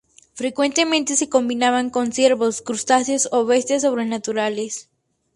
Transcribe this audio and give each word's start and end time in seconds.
Frecuentemente 0.33 1.15
se 1.15 1.29
combinaban 1.29 1.91
con 1.91 2.11
ciervos, 2.11 2.63
crustáceos 2.63 3.29
o 3.31 3.45
bestias 3.45 3.83
sobrenaturales. 3.83 4.89